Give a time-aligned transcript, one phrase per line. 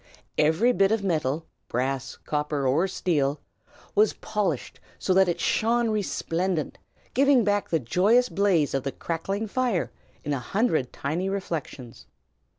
[0.39, 3.39] Every bit of metal brass, copper, or steel
[3.93, 6.79] was polished so that it shone resplendent,
[7.13, 9.91] giving back the joyous blaze of the crackling fire
[10.23, 12.07] in a hundred tiny reflections.